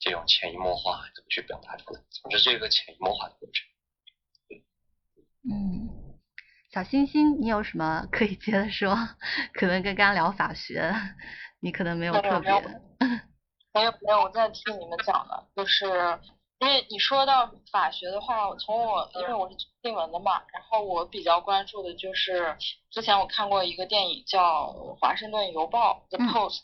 [0.00, 3.68] 这种潜移默化怎么去表达出来，总之是一个潜移默化的过程。
[5.48, 5.95] 嗯。
[6.76, 8.94] 小星星，你有什么可以接着说？
[9.54, 10.92] 可能跟刚刚聊法学，
[11.58, 12.50] 你可能没有特别。
[13.72, 15.86] 没有没有，我在听你们讲的，就是
[16.58, 22.54] 因为你说到法学的话，从我因为我是新闻的嘛，然后我比较关注的就是
[22.90, 24.64] 之前我看过一个电影叫
[25.00, 26.60] 《华盛顿邮报》The Post，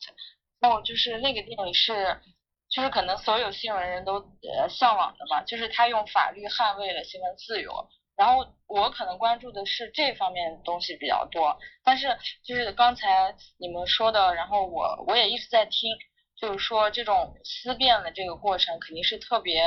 [0.60, 2.20] 然后就是那个电影是
[2.68, 7.88] 就是可能所有新闻人都呃向往的嘛，就是他用法律捍卫了新闻自由。
[8.14, 15.90] 然后我可能关注的是这方面东西比较多，但是就是刚才你们说的，然后我我也一直在听，
[16.36, 19.62] 就是说这种思辨的这个过程肯定是特别，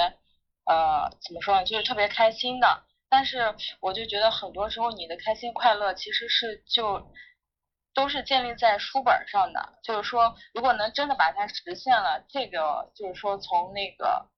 [0.66, 2.84] 呃，怎么说呢，就是特别开心的。
[3.10, 7.12] 但是我就觉得很多时候你的开心快乐其实是就
[7.94, 14.30] 都是建立在书本上的，就是说如果能真的把它实现了，这个就是说从那个。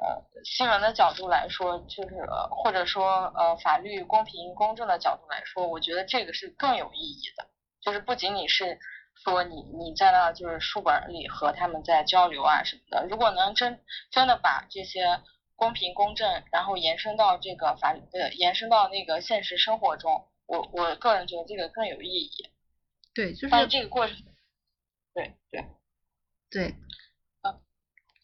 [0.00, 7.46] 呃，新闻的角度来说，就是或者说呃法律公平公正的角度来说，我觉得这个是更有意义的。
[7.82, 8.78] 就是不仅仅是
[9.14, 13.78] 说你你在那就是书本里和他们在交流啊什么的，如果能真
[14.10, 15.20] 真的把这些
[15.54, 22.50] 公平公正，然后延伸到这个法呃延伸到那个现实生活中，我我个人觉得这个更有意义。
[23.12, 24.16] 对，就是但这个过程，
[25.12, 25.64] 对对
[26.50, 26.74] 对。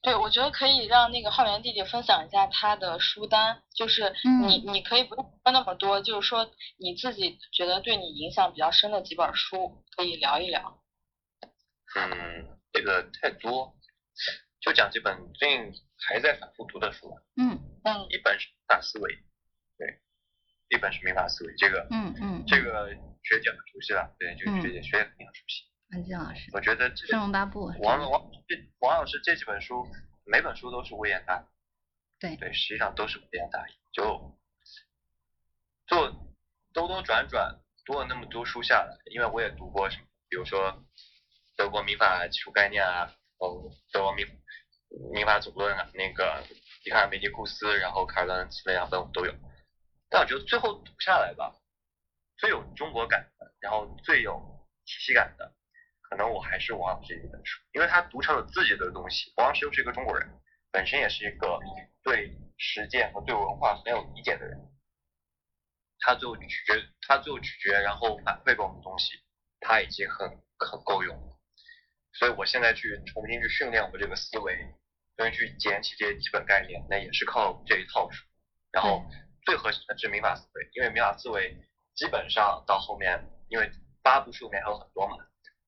[0.07, 4.15] 对，我觉得可以让那个浩源弟弟分享一下他的书单，就是
[4.47, 10.81] 你你可以不用说那么多，就是说你自己觉得对你影响比较深的几本书，可以聊一聊。
[11.97, 13.75] 嗯，这个太多，
[14.61, 15.73] 就讲几本最近
[16.07, 17.13] 还在反复读的书。
[17.37, 19.13] 嗯嗯，一本是大思维，
[19.77, 19.99] 对，
[20.69, 22.91] 一本是民法思维，这个嗯嗯，这个
[23.25, 25.65] 学姐很熟悉了，对，这个学姐学姐肯定很熟悉。
[25.91, 29.87] 安静老师，我觉得《生龙八部》王王这王老师这几本书，
[30.25, 31.45] 每本书都是微言大义。
[32.19, 33.73] 对对，实际上都是微言大义。
[33.93, 34.37] 就
[35.87, 36.11] 做
[36.73, 40.85] 兜兜转转读了那么多书下来，因为我也读过什么，比如说
[41.57, 44.27] 德国民法基础概念啊，哦，德国民
[45.13, 46.43] 民法总论啊，那个
[46.83, 49.33] 笛卡尔梅迪库斯，然后卡尔伦茨维两本我都有。
[50.11, 51.55] 但我觉得最后读下来吧，
[52.37, 55.55] 最有中国感的，然后最有体系感的。
[56.09, 59.33] 可能我还是王老师一本书，因为他读成了自己的东西。
[59.37, 60.29] 王老师又是一个中国人，
[60.71, 61.59] 本身也是一个
[62.03, 64.57] 对实践和对文化很有理解的人。
[65.99, 69.15] 他最后咀嚼，他最后咀嚼，然后反馈给我们东西，
[69.61, 71.39] 他已经很很够用了。
[72.13, 74.57] 所以我现在去重新去训练我这个思维，
[75.17, 78.25] 重新去捡起这些基本概念，那也是靠这一套书。
[78.71, 79.05] 然后
[79.45, 81.57] 最核心的是民法思维，因为民法思维
[81.95, 83.71] 基本上到后面，因为
[84.03, 85.17] 八部书里面还有很多嘛。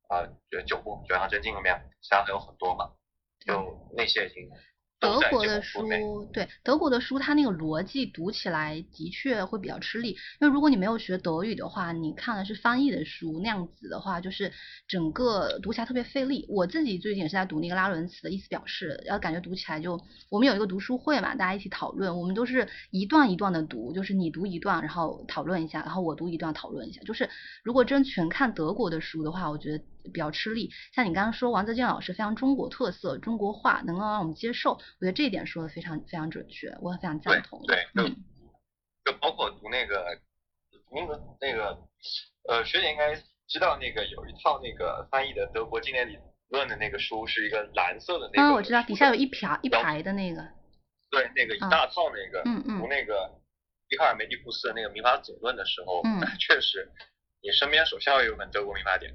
[0.08, 2.90] 啊，就九部《九阳真经》里面，其他还有很多嘛，
[3.44, 4.50] 就那些已经。
[5.00, 5.78] 德国的书，
[6.32, 10.16] 对德国的书，它那个逻辑读起来的确会比较吃力。
[10.40, 14.52] 因为如果你没有学德语的话，你看的是翻译的书，那样子的话，就是
[14.88, 16.44] 整个读起来特别费力。
[16.48, 27.00] 我自己最近也是在读那个拉伦茨的意思表示，然后感觉读起来就，我们有一个读书会嘛，大家一起讨论，我们都是一段一段的读，就是你读一段，然后讨论一下，然后我读一段讨论一下。
[27.02, 27.30] 就是
[27.62, 29.84] 如果真全看德国的书的话，我觉得。
[30.04, 37.62] 比较吃力，像你刚刚说王泽健老师非常中国特色、中国化，能够让我们接受，我觉得这一点说的非常非常准确，我非常赞同。
[37.66, 38.08] 对，就
[39.04, 40.18] 就包括读那个
[40.90, 41.78] 那个那个
[42.48, 43.14] 呃，学姐应该
[43.46, 48.48] 知道那个有一套那个翻译的德国经典理论的那个书，是一个蓝色的那个。
[48.48, 50.46] 嗯，我知道，底下有一排一排的那个。
[51.11, 53.30] 对，那个一大套那个，嗯嗯，读那个
[53.88, 56.90] 笛卡尔梅迪库斯的那个民法总论的时候，嗯， 确实，
[57.42, 59.14] 你身边首先要有本德国民法典。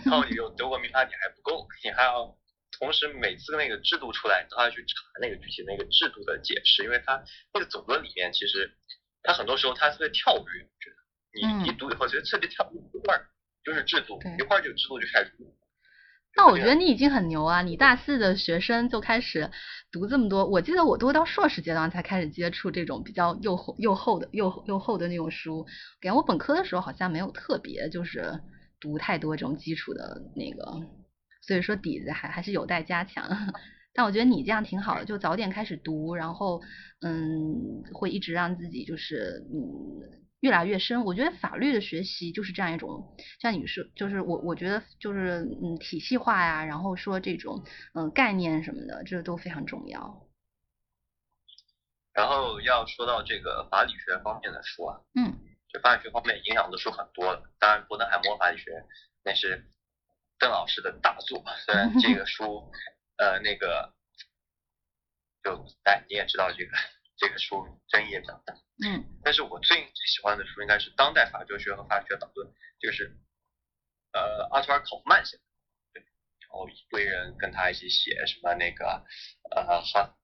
[0.06, 2.36] 然后你有德国民法典还不够，你还要
[2.78, 8.70] 同时每次那个制度出来，你都要去查那个具体那个制度的解释，因为它那个总论里面其实
[9.22, 13.26] 它很多时候它是在跳跃，我觉得你一读以后觉得特别跳跃，一会儿
[13.64, 15.32] 就是制度，一会儿就制度就开始。
[16.36, 17.62] 那我觉得你已经很牛啊！
[17.62, 19.50] 你大四的学生就开始
[19.90, 25.64] 读这么多，我记得我都到硕士阶段才开始接触这种比较又厚又厚的又又厚的那种书。
[26.00, 28.40] 感觉我本科的时候好像没有特别就是
[28.80, 30.64] 读太多这种基础的那个，
[31.42, 33.24] 所以说底子还还是有待加强。
[33.94, 36.60] 但我觉得你这样挺好的，就早点开始读，然后
[37.00, 40.24] 嗯，会一直让自己就是嗯。
[40.40, 47.64] 越来越深，我觉得法律的学习就是这样一种，像你说，就是我我觉得就是嗯体系化呀，然后说这种
[47.94, 50.28] 嗯概念什么的，这都非常重要。
[52.14, 55.34] 然后要说到这个法理学方面的书啊，嗯，
[55.78, 57.42] 就法理学方面影响的书很多的。
[57.58, 58.84] 当然，伯登海默法理学
[59.22, 59.64] 那是
[60.38, 62.70] 邓老师的大作，虽然这个书
[63.16, 63.94] 呃那个
[65.42, 66.72] 就哎你也知道这个。
[67.20, 68.54] 这个书争议也比较大，
[68.86, 72.46] 嗯，但是我最最喜欢的书应该是《当代法哲学和法学导论》，
[72.78, 73.18] 这个是
[74.12, 75.42] 呃阿图尔考夫曼写的，
[75.94, 76.00] 对，
[76.38, 79.04] 然后一堆人跟他一起写什么那个
[79.50, 80.14] 呃哈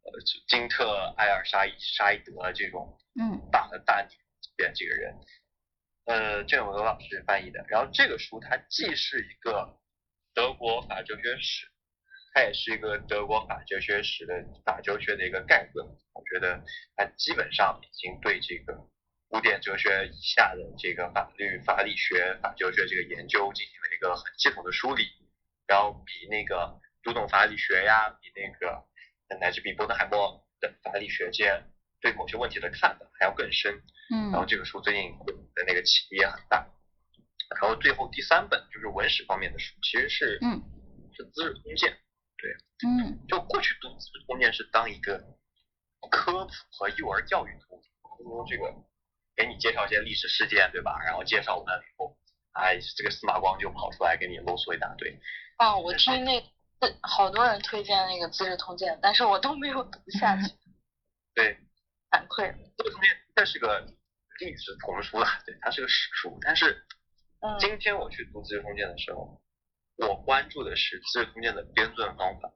[0.46, 4.14] 金特艾尔沙伊沙伊德这种，嗯，大的大女
[4.56, 5.18] 边这个人，
[6.04, 9.78] 呃郑永德老师翻译的，然后这个书它既是一个
[10.34, 11.68] 德国法哲学史。
[12.36, 16.64] 它也是一个德国法哲学史的法哲学的一个概论，我觉得
[16.96, 18.74] 它基本上已经对这个
[19.28, 25.04] 古典哲学以下的这个法律、法理学、法哲学这个研究进行了一个很系统的梳理，
[25.68, 28.84] 然后比那个读懂法理学呀，比那个
[29.38, 31.62] 乃至比波登海默的法理学界
[32.04, 33.72] 对某些问题的看法还要更深。
[34.12, 35.10] 嗯，然后这个书最近
[35.54, 36.68] 的那个启迪也很大。
[37.58, 40.60] 然后最后第三本就是文史方面的书，其实是嗯
[41.16, 41.90] 是《资治通鉴》。
[42.36, 42.52] 对，
[42.86, 45.16] 嗯，就过去读《资治通鉴》是当一个
[46.10, 47.80] 科普和幼儿教育读，
[48.22, 48.70] 说这个
[49.34, 51.00] 给你介绍一些历史事件，对吧？
[51.06, 52.18] 然后介绍完了以后，
[52.52, 55.18] 哎，这个司马光就跑出来给你啰嗦一大堆。
[55.56, 56.42] 啊，我听那
[57.00, 60.52] 好多人推荐那个《资治通鉴》，但是我都没有读下去。
[61.34, 61.58] 对，
[62.14, 62.46] 惭愧。
[62.76, 63.84] 《资治通鉴》这是个
[64.38, 66.38] 历史丛书了，对，它是个史书。
[66.42, 66.86] 但是
[67.58, 69.42] 今天我去读《资治通鉴》的时候。
[69.96, 72.50] 我关注的是《资治通鉴》的编纂方法，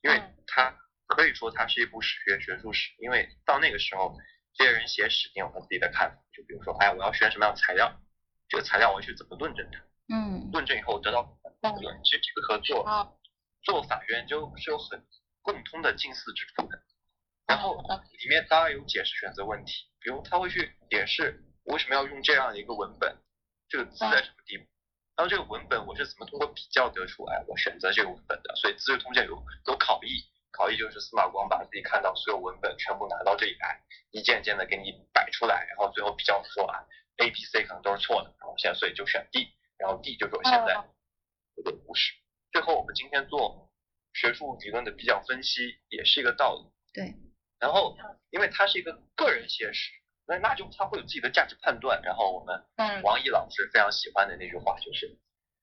[0.00, 2.94] 因为它可以说它是一部史学学术史。
[3.00, 4.16] 因为到那个时候，
[4.54, 6.22] 这些人写史，有他自己的看法。
[6.32, 8.00] 就比如说，哎，我要选什么样的材料，
[8.48, 9.80] 这个材料我去怎么论证它？
[10.14, 12.00] 嗯，论证以后得到结论。
[12.04, 13.18] 其实这个和做
[13.64, 15.04] 做法学研究是有很
[15.42, 16.80] 共通的近似之处的。
[17.46, 23.16] 然后里面当然有解释选择问题，比如他会去解释为什么要用这样的一个文本，
[23.68, 24.66] 这个字在什么地方。
[25.16, 28.54] 然后这个文本我是怎么通过比较得出来我选择这个文本的？
[28.56, 33.80] 所以《资治通鉴》有有考义，考义就是司马光把自己看到所有文本全部拿到这里来，
[34.10, 36.84] 一件件的给你摆出来，然后最后比较说啊
[37.16, 40.76] ，A、B、C 可能都是错的，然后现在所以就选 D，然后 D 就是我现在
[41.54, 42.12] 我的故事。
[42.52, 43.70] 最后我们今天做
[44.12, 46.70] 学术理论的比较分析也是一个道理。
[46.92, 47.14] 对。
[47.58, 47.96] 然后
[48.30, 49.92] 因为它是一个个人写史。
[50.28, 52.60] 那那就他会有自己的价值判断，然后我们
[53.04, 55.16] 王毅老师非常喜欢的那句话就是，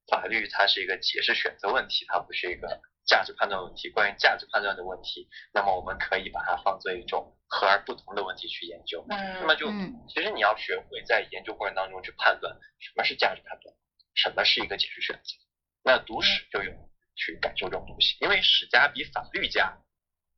[0.07, 3.89] 法律它是一个解释选择问题，它不是一个价值判断问题。
[3.89, 9.05] 关于价值判断的问题，那么我们可以把它放作一种和而不同的问题去研究。
[9.09, 9.67] 那么就
[10.07, 13.75] 其实你要学会在研究过程当中去判断什么是价值判断，
[14.13, 15.35] 什么是一个解释选择。
[15.83, 16.71] 那读史就有
[17.15, 19.77] 去感受这种东西，因为史家比法律家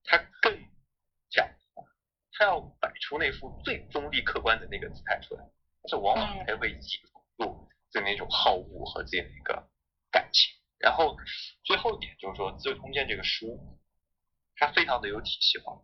[0.03, 0.51] 他更
[1.29, 1.49] 讲。
[2.37, 5.43] 他要摆出那副最中立客观的那个姿态出来，
[5.81, 6.75] 但是往往他会引
[7.37, 9.69] 入自己那种好恶和自己的一个
[10.11, 10.53] 感情。
[10.77, 11.15] 然后
[11.63, 13.57] 最后一点就是说，《资治通鉴》这个书，
[14.57, 15.81] 它非常的有体系化，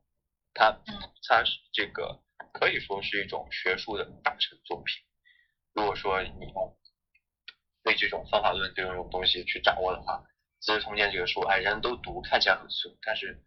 [0.53, 0.77] 它
[1.25, 5.01] 它是这个可以说是一种学术的大成作品。
[5.71, 6.75] 如果说你要
[7.81, 10.17] 对这种方法论这种东西去掌握的话，
[10.59, 13.41] 《资治通鉴》这个书，哎，人人都读，看起来很俗，但是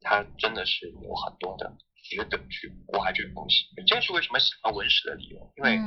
[0.00, 1.76] 它真的是有很多的。
[2.02, 5.52] 值得去挖这个东西，这是为什么喜欢文史的理由。
[5.58, 5.78] 因为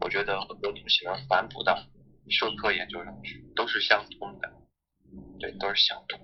[0.00, 1.74] 我觉得很多东西能反哺到
[2.28, 4.52] 社科研究上去，都是相通的，
[5.40, 6.20] 对，都是相通。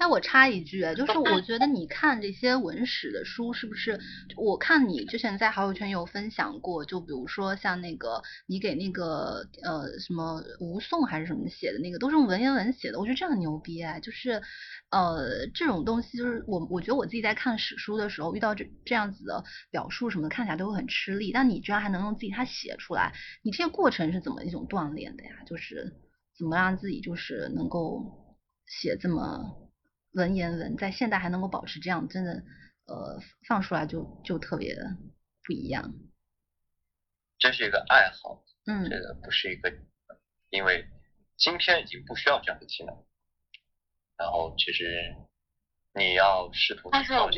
[0.00, 4.00] 哎，我插一句，就是我觉得你看这些文史的书，是不是？
[4.34, 14.00] 我看你之前在好友圈有分享过，就比如说像那个你给那个呃什么吴颂还是什么写的那个，都是用文言文写的，我觉得这很牛逼哎！
[14.00, 14.40] 就是
[14.90, 21.30] 呃这种东西，就是我我觉得我自己在看史书的时候，遇到这这样子的表述什么的，看起来都会很吃力。
[21.30, 23.12] 但你居然还能用自己他写出来，
[23.42, 25.30] 你这个过程是怎么一种锻炼的呀？
[25.46, 25.92] 就是
[26.38, 28.16] 怎么让自己就是能够。
[28.72, 29.69] 写这么
[30.12, 32.42] 文言文，在现代还能够保持这样，真的
[32.86, 34.76] 呃放出来就就特别
[35.44, 35.94] 不一样。
[37.38, 39.72] 这是一个爱好，嗯，这个不是一个，
[40.50, 40.86] 因为
[41.36, 42.94] 今天已经不需要这样的技能。
[44.18, 45.16] 然后其实
[45.94, 47.30] 你要试图，但是我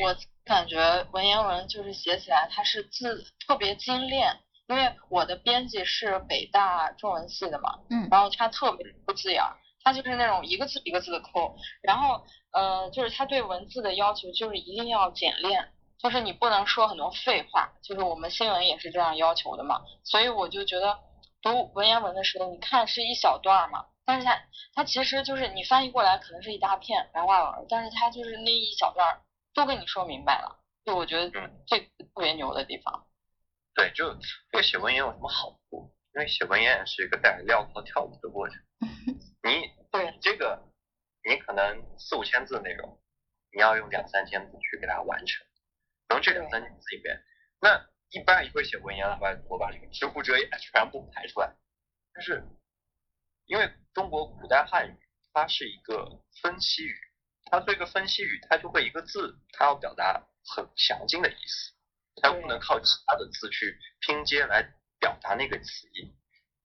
[0.44, 20.98] 感觉文言文就是写起来它是字特别精炼，因为我的编辑是北大中文系的嘛，嗯，然后他特别抠字眼儿，他就是那种一个字一个字的抠，然后呃就是他对文字的要求就是一定要简练，就是你不能说很多废话，就是我们新闻也是这样要求的嘛，所以我就觉得
[21.40, 23.86] 读文言文的时候，你看是一小段嘛。
[24.04, 24.42] 但是它
[24.74, 29.20] 它其实就是你翻译过来可能是一大片白话文，但是它就是那一小段
[29.54, 31.30] 都跟你说明白了，就我觉得
[31.66, 33.06] 这特别牛的地方。
[33.74, 34.12] 对，就
[34.50, 35.94] 这个写文言有什么好处？
[36.14, 38.56] 因为写文言是一个带着镣铐跳舞的过程。
[39.44, 40.60] 你对这个
[41.24, 43.00] 你可能四五千字的内容，
[43.52, 45.46] 你要用两三千字去给它完成。
[46.08, 47.22] 从这两三千字里面，
[47.60, 51.54] 那一般一会写文言的话，我把这个知乎者也全部排出来，
[52.12, 52.42] 但是。
[53.46, 54.96] 因为中国古代汉语
[55.34, 56.96] 它是一个分析语，
[57.50, 61.72] 它做一个分析语，它就会一个字，它要表达很详尽的意思，
[62.22, 64.62] 它不能靠其他的字去拼接来
[65.00, 66.14] 表达那个词义。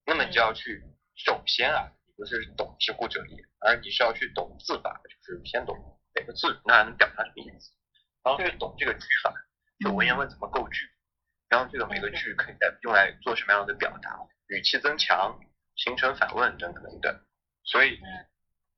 [0.05, 0.83] 那么你就要去
[1.15, 5.77] 首先啊，你不是懂知乎者也，而你是要去懂字法，就是先懂
[6.13, 7.71] 每个字那能表达什么意思，
[8.23, 9.33] 然后去懂这个句法，
[9.79, 10.89] 就文言文怎么构句，
[11.47, 15.39] 然后这个每个句可以在用来做什么样的表达，语气增强。
[15.79, 17.21] 形成反问等等等，
[17.63, 17.97] 所以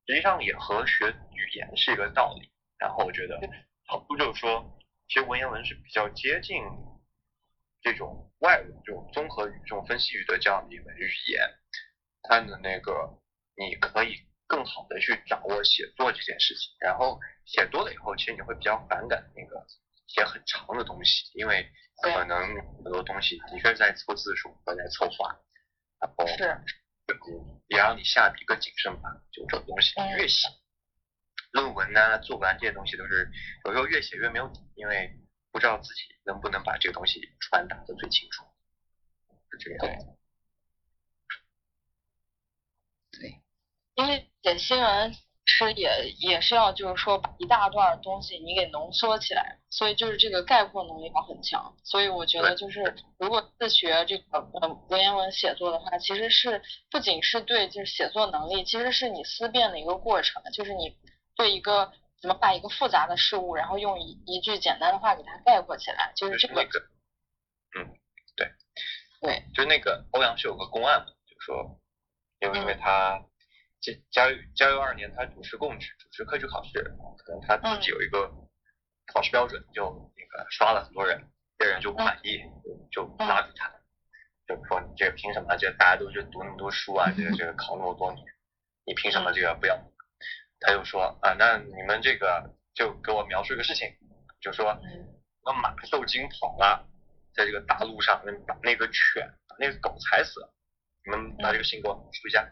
[0.05, 2.51] 实际上也和学语言是一个道理。
[2.77, 3.39] 然后我觉得
[3.87, 4.77] 好处就是说，
[5.07, 6.61] 其实文言文是比较接近
[7.81, 11.49] 这种外文、这种综合语、这种分析语的这样的一门语言。
[12.23, 13.18] 它的那个
[13.59, 14.15] 你可以
[14.47, 16.73] 更好的去掌握写作这件事情。
[16.79, 19.67] 然后写多了以后，其实你会比较反感那个
[20.07, 21.69] 写很长的东西，因为
[22.01, 25.37] 可能很多东西的确在凑字数和在凑话，
[25.99, 26.63] 然后是。
[27.67, 30.47] 也让你下笔更谨慎吧，就这种东西越写，
[31.51, 33.31] 论文呐、作文这些东西都是
[33.65, 35.11] 有时候越写越没有底，因为
[35.51, 38.45] 不知道自己能不能把这个东西传达的最清楚，
[39.49, 40.05] 是这个样子。
[43.11, 43.38] 对，
[43.99, 45.13] 因为写新闻。
[45.51, 51.75] 是也也是要就是说把一大段东西你给浓缩起来，所以就是这个概括能力要很强。
[51.83, 60.95] 所以我觉得就是如果自学这个呃文言文写作的话，其实是不仅是对就是写作能力，其实是你思辨的一个过程，就是你
[61.35, 61.91] 对一个
[62.21, 66.61] 怎么把一个复杂的事物，然后用一一句简单的话给它概括起来，就是这个。
[67.75, 67.97] 嗯，
[68.35, 68.47] 对，
[69.21, 71.81] 对，就那个欧阳修有个公案嘛，就说，
[72.39, 73.19] 因为因为他。
[73.81, 76.83] 嘉嘉嘉佑二年，他主持贡制，主持科举考试，
[77.23, 78.29] 可能他自己有一个
[79.13, 82.39] 考试标准，就那个刷了很多人，别人就不满意，
[82.91, 83.71] 就就拉住他，
[84.45, 85.55] 就说你这个凭什么？
[85.55, 88.25] 这大家都是读那么多书啊，这个这个考那么多年，
[88.85, 89.77] 你凭什么这个不要？
[90.59, 93.87] 他就说啊，那你们这个就给我描述一个事情，
[94.41, 94.77] 就说
[95.45, 96.85] 那马受惊跑了，
[97.33, 100.53] 在这个大路上，那把那个犬把那个狗踩死了，
[101.05, 102.51] 你们把这个事情给我描述一下。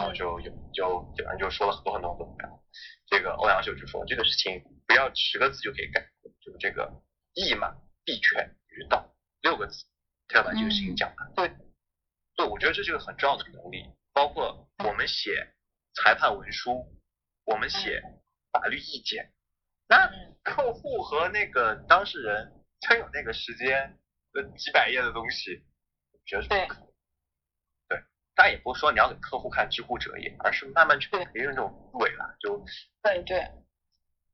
[0.00, 2.64] 然后就有就反正就说了很多很多很多，然后
[3.06, 6.00] 这个欧阳修就说这个事情不要十个字就可以改，
[6.40, 6.90] 就是这个
[7.34, 9.84] 义嘛必全于道六个字，
[10.26, 11.34] 他要把这个事情讲完。
[11.34, 11.48] 对，
[12.34, 13.84] 对，我觉得这是个很重要的能力，
[14.14, 15.52] 包括我们写
[15.94, 16.86] 裁判文书，
[17.44, 18.02] 我们写
[18.52, 19.30] 法律意见，
[19.86, 20.10] 那
[20.42, 23.98] 客户和那个当事人他有那个时间，
[24.32, 25.62] 呃几百页的东西，
[26.12, 26.89] 我觉得是不可能。
[28.40, 32.64] 他也不是说你要给客户看知乎者也，而是慢慢去培养这种思维了，就
[33.02, 33.46] 对对，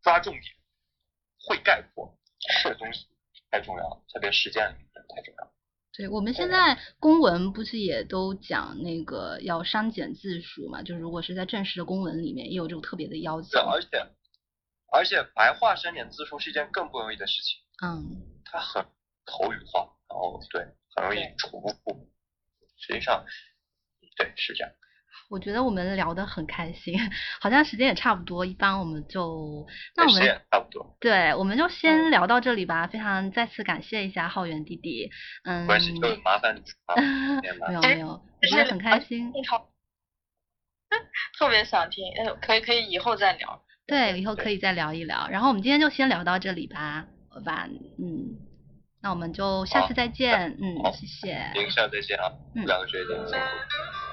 [0.00, 0.44] 抓重点，
[1.40, 3.08] 会概括，是东西
[3.50, 5.52] 太重要了，特别实践里面太重要。
[5.92, 10.84] 对，我们现在公文不是也都讲那个要删减字数嘛？
[10.84, 13.48] 就如果是在正式的公文里面，也有这种特别的要求。
[13.50, 13.88] 对，而且
[14.92, 17.58] 而且白话删减字数是一件更不容易的事情。
[17.82, 18.22] 嗯。
[18.44, 18.86] 它很
[19.24, 22.08] 口语化，然后对，很容易重复。
[22.78, 23.26] 实际上。
[24.16, 24.72] 对，是这样。
[25.28, 26.96] 我觉得我们聊得很开心，
[27.40, 30.96] 好像时间也差不多，一般我们就那我们差不多。
[31.00, 32.86] 对，我们就先聊到这里吧。
[32.86, 35.10] 非常再次感谢一下浩源弟弟，
[35.44, 35.66] 嗯。
[35.66, 36.62] 关系，就麻烦你。
[37.66, 39.32] 没有没有，我觉得很开心。
[41.36, 43.64] 特别想听，哎可以可以以后再聊。
[43.88, 45.26] 对，以后可以再聊一聊。
[45.28, 47.66] 然后我们今天就先聊到这里吧，好吧？
[47.98, 48.38] 嗯。
[49.02, 51.34] 那我们就下次再见，嗯，谢谢。
[51.70, 54.05] 下次再见啊，嗯，两个学姐。